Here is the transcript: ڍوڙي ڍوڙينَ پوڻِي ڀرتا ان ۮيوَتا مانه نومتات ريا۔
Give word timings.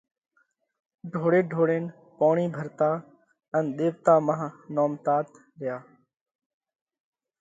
ڍوڙي 1.11 1.41
ڍوڙينَ 1.51 1.85
پوڻِي 2.17 2.45
ڀرتا 2.55 2.89
ان 3.55 3.63
ۮيوَتا 3.77 4.13
مانه 4.25 4.47
نومتات 4.73 5.27
ريا۔ 5.59 5.77